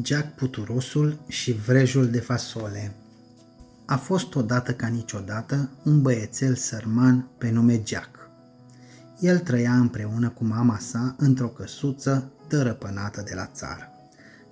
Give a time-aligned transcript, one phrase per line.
[0.00, 2.94] Jack Puturosul și vrejul de fasole
[3.86, 8.28] A fost odată ca niciodată un băiețel sărman pe nume Jack.
[9.20, 13.88] El trăia împreună cu mama sa într-o căsuță dărăpânată de la țară.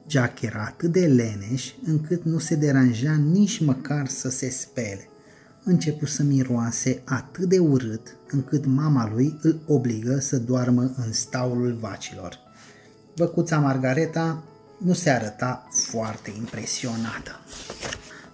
[0.08, 5.09] Jack era atât de leneș încât nu se deranja nici măcar să se spele.
[5.64, 11.77] Începu să miroase atât de urât încât mama lui îl obligă să doarmă în staulul
[11.80, 12.38] vacilor.
[13.16, 14.45] Văcuța Margareta
[14.80, 17.41] nu se arăta foarte impresionată.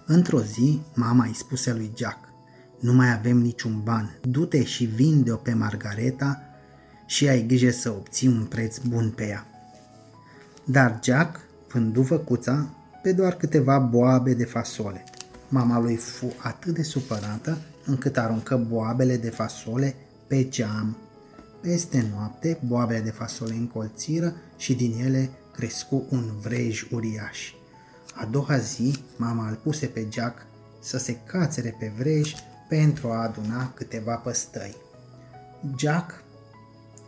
[0.05, 2.17] Într-o zi, mama îi spuse lui Jack,
[2.79, 6.41] nu mai avem niciun ban, du-te și vinde-o pe Margareta
[7.05, 9.45] și ai grijă să obții un preț bun pe ea.
[10.63, 11.39] Dar Jack
[11.71, 12.69] vându văcuța
[13.01, 15.03] pe doar câteva boabe de fasole.
[15.49, 19.95] Mama lui fu atât de supărată încât aruncă boabele de fasole
[20.27, 20.97] pe geam.
[21.61, 27.51] Peste noapte, boabele de fasole încolțiră și din ele crescu un vrej uriaș.
[28.13, 30.45] A doua zi, mama îl puse pe Jack
[30.79, 32.33] să se cațere pe vrej
[32.69, 34.75] pentru a aduna câteva păstăi.
[35.77, 36.23] Jack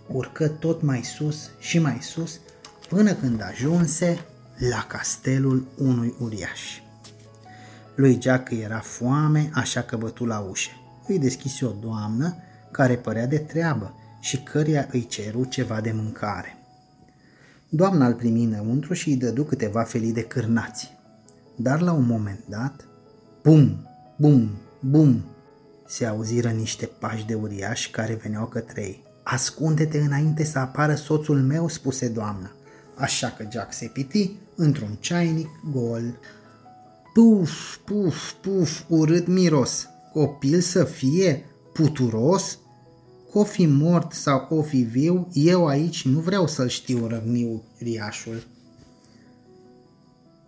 [0.08, 2.40] urcă tot mai sus și mai sus
[2.88, 4.26] până când ajunse
[4.58, 6.80] la castelul unui uriaș.
[7.96, 10.72] Lui Jack era foame, așa că bătu la ușă.
[11.08, 12.36] Îi deschise o doamnă
[12.72, 16.59] care părea de treabă și căreia îi ceru ceva de mâncare.
[17.72, 20.98] Doamna îl primi înăuntru și îi dădu câteva felii de cârnați.
[21.56, 22.86] Dar la un moment dat,
[23.44, 25.24] bum, bum, bum,
[25.88, 29.04] se auziră niște pași de uriași care veneau către ei.
[29.24, 32.52] Ascunde-te înainte să apară soțul meu, spuse doamna.
[32.96, 36.18] Așa că Jack se piti într-un ceainic gol.
[37.14, 39.88] Puf, puf, puf, urât miros.
[40.14, 41.46] Copil să fie?
[41.74, 42.58] Puturos?
[43.32, 47.64] Că o fi mort sau o fi viu, eu aici nu vreau să-l știu, răgniu
[47.78, 48.44] riașul.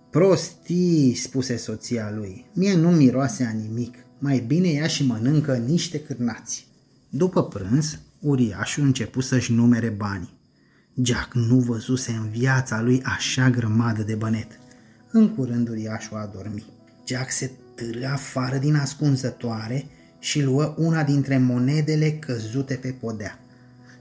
[0.10, 6.00] Prostii, spuse soția lui, mie nu miroase a nimic, mai bine ia și mănâncă niște
[6.00, 6.68] cârnați.
[7.10, 10.40] După prânz, uriașul început să-și numere banii.
[11.04, 14.60] Jack nu văzuse în viața lui așa grămadă de bănet.
[15.12, 16.66] În curând uriașul a dormit.
[17.08, 19.86] Jack se târâ afară din ascunzătoare
[20.22, 23.40] și luă una dintre monedele căzute pe podea.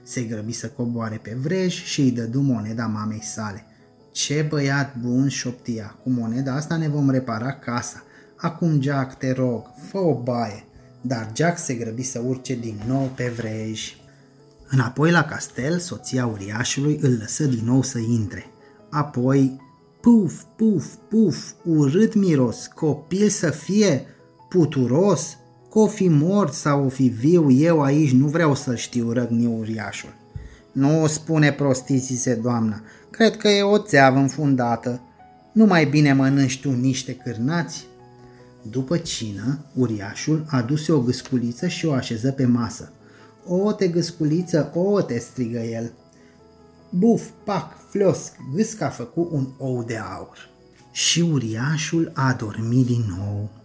[0.03, 3.65] Se grăbi să coboare pe vrej și îi dădu moneda mamei sale.
[4.11, 8.03] Ce băiat bun șoptia, cu moneda asta ne vom repara casa.
[8.35, 10.63] Acum, Jack, te rog, fă o baie.
[11.01, 13.95] Dar Jack se grăbi să urce din nou pe vrej.
[14.69, 18.45] Înapoi la castel, soția uriașului îl lăsă din nou să intre.
[18.89, 19.61] Apoi,
[20.01, 24.05] puf, puf, puf, urât miros, copil să fie,
[24.49, 25.37] puturos,
[25.71, 29.45] că o fi mort sau o fi viu, eu aici nu vreau să știu, răgni
[29.45, 30.13] uriașul.
[30.71, 35.01] Nu spune prostii, zise doamna, cred că e o țeavă înfundată.
[35.53, 37.85] Nu mai bine mănânci tu niște cârnați?
[38.69, 42.91] După cină, uriașul aduse o gâsculiță și o așeză pe masă.
[43.45, 45.91] O, te gâsculiță, o, te strigă el.
[46.89, 50.49] Buf, pac, fliosc, gâsca a făcut un ou de aur.
[50.91, 53.60] Și uriașul a dormit din nou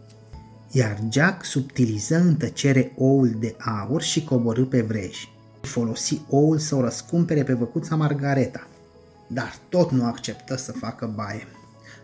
[0.76, 5.28] iar Jack subtiliză în tăcere oul de aur și coborâ pe vrej.
[5.60, 8.66] Folosi oul să o răscumpere pe văcuța Margareta,
[9.26, 11.46] dar tot nu acceptă să facă baie.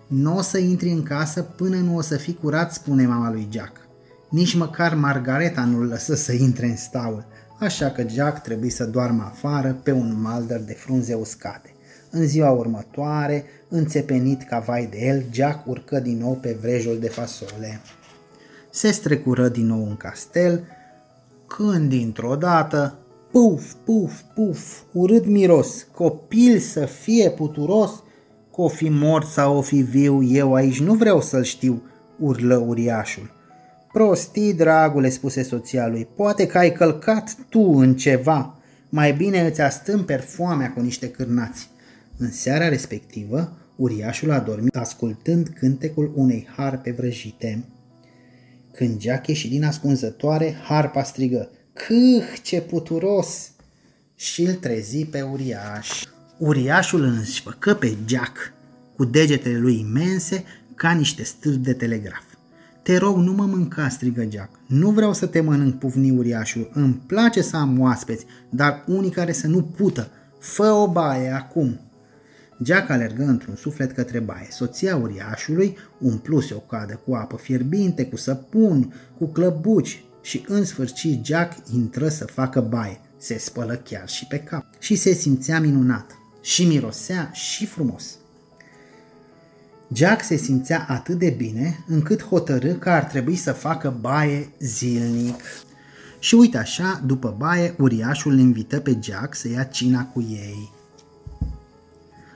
[0.07, 3.49] Nu o să intri în casă până nu o să fii curat, spune mama lui
[3.51, 3.77] Jack.
[4.31, 7.27] Nici măcar Margareta nu-l lăsă să intre în staul,
[7.59, 11.75] așa că Jack trebuie să doarmă afară pe un maldăr de frunze uscate.
[12.11, 17.09] În ziua următoare, înțepenit ca vai de el, Jack urcă din nou pe vrejul de
[17.09, 17.81] fasole
[18.73, 20.65] se strecură din nou în castel,
[21.47, 22.99] când dintr-o dată,
[23.31, 28.03] puf, puf, puf, urât miros, copil să fie puturos,
[28.55, 31.83] că o fi mort sau o fi viu, eu aici nu vreau să-l știu,
[32.19, 33.31] urlă uriașul.
[33.93, 38.57] Prostii, dragule, spuse soția lui, poate că ai călcat tu în ceva,
[38.89, 41.71] mai bine îți astâmperi foamea cu niște cârnați.
[42.17, 47.65] În seara respectivă, uriașul a dormit ascultând cântecul unei harpe vrăjite.
[48.75, 53.51] Când Jack ieși din ascunzătoare, harpa strigă, Câh, ce puturos!
[54.15, 56.05] Și îl trezi pe uriaș.
[56.39, 58.53] Uriașul însă făcă pe Jack
[58.97, 62.23] cu degetele lui imense ca niște stâlpi de telegraf.
[62.83, 64.51] Te rog, nu mă mânca, strigă Jack.
[64.67, 66.71] Nu vreau să te mănânc, pufni uriașul.
[66.75, 70.11] Îmi place să am oaspeți, dar unii care să nu pută.
[70.39, 71.81] Fă o baie acum.
[72.65, 74.47] Jack alergă într-un suflet către baie.
[74.51, 81.25] Soția uriașului umpluse o cadă cu apă fierbinte, cu săpun, cu clăbuci și în sfârșit
[81.25, 83.01] Jack intră să facă baie.
[83.17, 88.17] Se spălă chiar și pe cap și se simțea minunat și mirosea și frumos.
[89.93, 95.41] Jack se simțea atât de bine încât hotărâ că ar trebui să facă baie zilnic.
[96.19, 100.73] Și uite așa, după baie, uriașul îl invită pe Jack să ia cina cu ei.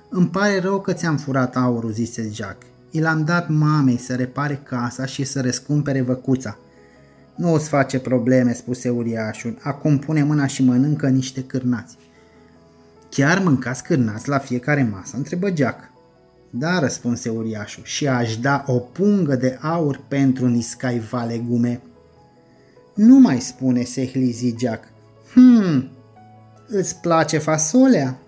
[0.09, 2.63] Îmi pare rău că ți-am furat aurul, zise Jack.
[2.91, 6.59] I l-am dat mamei să repare casa și să răscumpere văcuța.
[7.35, 9.59] Nu o să face probleme, spuse uriașul.
[9.63, 11.97] Acum pune mâna și mănâncă niște cârnați.
[13.11, 15.17] Chiar mâncați cârnați la fiecare masă?
[15.17, 15.91] întrebă Jack.
[16.51, 21.81] Da, răspunse uriașul, și aș da o pungă de aur pentru niscaiva legume.
[22.95, 24.85] Nu mai spune, se hlizi Jack.
[25.33, 25.89] Hmm,
[26.67, 28.19] îți place fasolea?